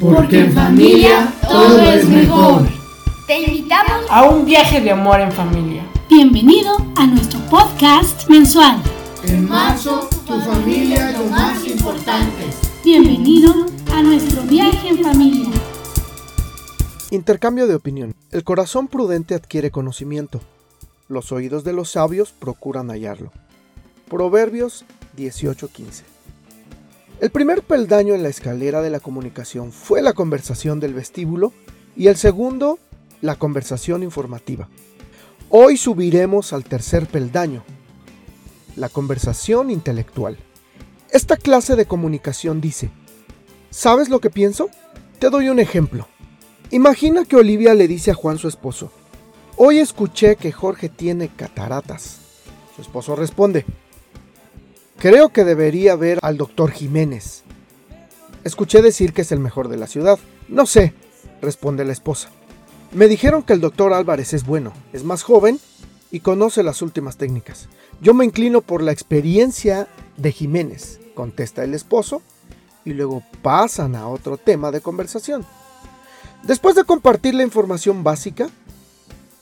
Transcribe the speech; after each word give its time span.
Porque 0.00 0.40
en 0.40 0.52
familia 0.52 1.32
todo 1.48 1.80
es 1.80 2.06
mejor. 2.06 2.68
Te 3.26 3.40
invitamos 3.40 4.04
a 4.10 4.24
un 4.24 4.44
viaje 4.44 4.82
de 4.82 4.90
amor 4.90 5.20
en 5.20 5.32
familia. 5.32 5.86
Bienvenido 6.10 6.76
a 6.96 7.06
nuestro 7.06 7.40
podcast 7.48 8.28
mensual. 8.28 8.82
En 9.24 9.48
marzo, 9.48 10.06
tu 10.26 10.38
familia 10.40 11.10
es 11.10 11.18
lo 11.18 11.24
más 11.26 11.66
importante. 11.66 12.44
Bienvenido 12.84 13.54
a 13.94 14.02
nuestro 14.02 14.42
viaje 14.42 14.88
en 14.88 15.02
familia. 15.02 15.48
Intercambio 17.10 17.66
de 17.66 17.74
opinión. 17.74 18.14
El 18.32 18.44
corazón 18.44 18.88
prudente 18.88 19.34
adquiere 19.34 19.70
conocimiento. 19.70 20.42
Los 21.08 21.32
oídos 21.32 21.64
de 21.64 21.72
los 21.72 21.92
sabios 21.92 22.32
procuran 22.38 22.88
hallarlo. 22.90 23.32
Proverbios 24.10 24.84
18:15. 25.16 26.15
El 27.18 27.30
primer 27.30 27.62
peldaño 27.62 28.14
en 28.14 28.22
la 28.22 28.28
escalera 28.28 28.82
de 28.82 28.90
la 28.90 29.00
comunicación 29.00 29.72
fue 29.72 30.02
la 30.02 30.12
conversación 30.12 30.80
del 30.80 30.92
vestíbulo 30.92 31.54
y 31.96 32.08
el 32.08 32.16
segundo, 32.16 32.78
la 33.22 33.36
conversación 33.36 34.02
informativa. 34.02 34.68
Hoy 35.48 35.78
subiremos 35.78 36.52
al 36.52 36.64
tercer 36.64 37.06
peldaño, 37.06 37.64
la 38.76 38.90
conversación 38.90 39.70
intelectual. 39.70 40.36
Esta 41.10 41.38
clase 41.38 41.74
de 41.74 41.86
comunicación 41.86 42.60
dice, 42.60 42.90
¿sabes 43.70 44.10
lo 44.10 44.20
que 44.20 44.28
pienso? 44.28 44.68
Te 45.18 45.30
doy 45.30 45.48
un 45.48 45.58
ejemplo. 45.58 46.06
Imagina 46.70 47.24
que 47.24 47.36
Olivia 47.36 47.72
le 47.72 47.88
dice 47.88 48.10
a 48.10 48.14
Juan 48.14 48.36
su 48.36 48.46
esposo, 48.46 48.92
hoy 49.56 49.78
escuché 49.78 50.36
que 50.36 50.52
Jorge 50.52 50.90
tiene 50.90 51.28
cataratas. 51.28 52.18
Su 52.74 52.82
esposo 52.82 53.16
responde, 53.16 53.64
Creo 54.98 55.28
que 55.28 55.44
debería 55.44 55.94
ver 55.94 56.18
al 56.22 56.38
doctor 56.38 56.70
Jiménez. 56.70 57.42
Escuché 58.44 58.80
decir 58.80 59.12
que 59.12 59.22
es 59.22 59.32
el 59.32 59.40
mejor 59.40 59.68
de 59.68 59.76
la 59.76 59.86
ciudad. 59.86 60.18
No 60.48 60.64
sé, 60.64 60.94
responde 61.42 61.84
la 61.84 61.92
esposa. 61.92 62.30
Me 62.92 63.06
dijeron 63.06 63.42
que 63.42 63.52
el 63.52 63.60
doctor 63.60 63.92
Álvarez 63.92 64.32
es 64.32 64.46
bueno, 64.46 64.72
es 64.94 65.04
más 65.04 65.22
joven 65.22 65.60
y 66.10 66.20
conoce 66.20 66.62
las 66.62 66.80
últimas 66.80 67.18
técnicas. 67.18 67.68
Yo 68.00 68.14
me 68.14 68.24
inclino 68.24 68.62
por 68.62 68.82
la 68.82 68.92
experiencia 68.92 69.86
de 70.16 70.32
Jiménez, 70.32 70.98
contesta 71.14 71.62
el 71.62 71.74
esposo, 71.74 72.22
y 72.86 72.94
luego 72.94 73.22
pasan 73.42 73.96
a 73.96 74.08
otro 74.08 74.38
tema 74.38 74.70
de 74.70 74.80
conversación. 74.80 75.44
Después 76.44 76.74
de 76.74 76.84
compartir 76.84 77.34
la 77.34 77.42
información 77.42 78.02
básica, 78.02 78.48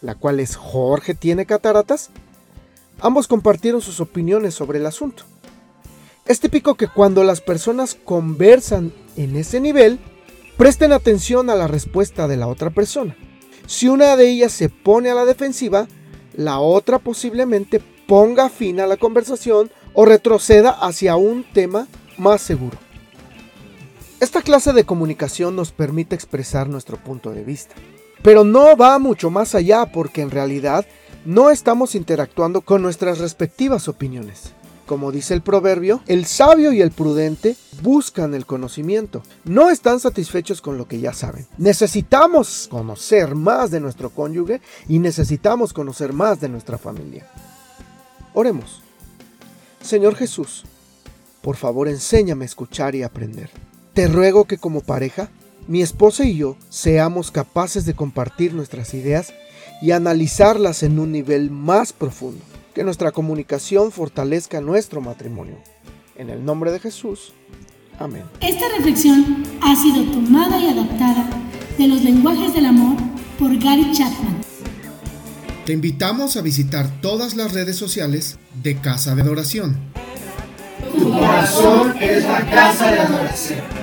la 0.00 0.14
cual 0.14 0.40
es 0.40 0.56
Jorge 0.56 1.14
tiene 1.14 1.44
cataratas, 1.44 2.10
ambos 3.00 3.28
compartieron 3.28 3.82
sus 3.82 4.00
opiniones 4.00 4.54
sobre 4.54 4.78
el 4.78 4.86
asunto. 4.86 5.24
Es 6.24 6.38
típico 6.38 6.76
que 6.76 6.86
cuando 6.86 7.24
las 7.24 7.40
personas 7.40 7.96
conversan 7.96 8.92
en 9.16 9.36
ese 9.36 9.60
nivel, 9.60 9.98
presten 10.56 10.92
atención 10.92 11.50
a 11.50 11.56
la 11.56 11.66
respuesta 11.66 12.28
de 12.28 12.36
la 12.36 12.46
otra 12.46 12.70
persona. 12.70 13.16
Si 13.66 13.88
una 13.88 14.16
de 14.16 14.30
ellas 14.30 14.52
se 14.52 14.68
pone 14.68 15.10
a 15.10 15.14
la 15.14 15.24
defensiva, 15.24 15.88
la 16.34 16.60
otra 16.60 17.00
posiblemente 17.00 17.82
ponga 18.06 18.48
fin 18.48 18.78
a 18.78 18.86
la 18.86 18.96
conversación 18.96 19.70
o 19.94 20.04
retroceda 20.04 20.70
hacia 20.70 21.16
un 21.16 21.44
tema 21.44 21.88
más 22.18 22.40
seguro. 22.40 22.78
Esta 24.20 24.42
clase 24.42 24.72
de 24.72 24.84
comunicación 24.84 25.56
nos 25.56 25.72
permite 25.72 26.14
expresar 26.14 26.68
nuestro 26.68 26.96
punto 26.96 27.32
de 27.32 27.42
vista, 27.42 27.74
pero 28.22 28.44
no 28.44 28.76
va 28.76 29.00
mucho 29.00 29.30
más 29.30 29.56
allá 29.56 29.86
porque 29.86 30.22
en 30.22 30.30
realidad 30.30 30.86
no 31.24 31.50
estamos 31.50 31.96
interactuando 31.96 32.60
con 32.60 32.80
nuestras 32.80 33.18
respectivas 33.18 33.88
opiniones. 33.88 34.54
Como 34.92 35.10
dice 35.10 35.32
el 35.32 35.40
proverbio, 35.40 36.02
el 36.06 36.26
sabio 36.26 36.70
y 36.70 36.82
el 36.82 36.90
prudente 36.90 37.56
buscan 37.80 38.34
el 38.34 38.44
conocimiento. 38.44 39.22
No 39.44 39.70
están 39.70 40.00
satisfechos 40.00 40.60
con 40.60 40.76
lo 40.76 40.86
que 40.86 41.00
ya 41.00 41.14
saben. 41.14 41.46
Necesitamos 41.56 42.68
conocer 42.70 43.34
más 43.34 43.70
de 43.70 43.80
nuestro 43.80 44.10
cónyuge 44.10 44.60
y 44.88 44.98
necesitamos 44.98 45.72
conocer 45.72 46.12
más 46.12 46.42
de 46.42 46.50
nuestra 46.50 46.76
familia. 46.76 47.26
Oremos. 48.34 48.82
Señor 49.80 50.14
Jesús, 50.14 50.64
por 51.40 51.56
favor 51.56 51.88
enséñame 51.88 52.44
a 52.44 52.52
escuchar 52.52 52.94
y 52.94 53.02
aprender. 53.02 53.48
Te 53.94 54.08
ruego 54.08 54.44
que 54.44 54.58
como 54.58 54.82
pareja, 54.82 55.30
mi 55.68 55.80
esposa 55.80 56.26
y 56.26 56.36
yo 56.36 56.58
seamos 56.68 57.30
capaces 57.30 57.86
de 57.86 57.94
compartir 57.94 58.52
nuestras 58.52 58.92
ideas 58.92 59.32
y 59.80 59.92
analizarlas 59.92 60.82
en 60.82 60.98
un 60.98 61.12
nivel 61.12 61.50
más 61.50 61.94
profundo 61.94 62.44
que 62.74 62.84
nuestra 62.84 63.12
comunicación 63.12 63.92
fortalezca 63.92 64.60
nuestro 64.60 65.00
matrimonio. 65.00 65.58
En 66.16 66.30
el 66.30 66.44
nombre 66.44 66.70
de 66.70 66.80
Jesús. 66.80 67.32
Amén. 67.98 68.24
Esta 68.40 68.66
reflexión 68.76 69.44
ha 69.60 69.76
sido 69.76 70.04
tomada 70.12 70.58
y 70.58 70.68
adaptada 70.68 71.28
de 71.78 71.88
los 71.88 72.02
lenguajes 72.02 72.54
del 72.54 72.66
amor 72.66 72.96
por 73.38 73.56
Gary 73.58 73.92
Chapman. 73.92 74.40
Te 75.64 75.72
invitamos 75.72 76.36
a 76.36 76.42
visitar 76.42 77.00
todas 77.00 77.36
las 77.36 77.52
redes 77.52 77.76
sociales 77.76 78.38
de 78.62 78.76
Casa 78.76 79.14
de 79.14 79.22
Adoración. 79.22 79.78
Tu 80.98 81.10
corazón 81.10 81.94
es 82.00 82.24
la 82.24 82.44
casa 82.50 82.90
de 82.90 82.98
adoración. 82.98 83.81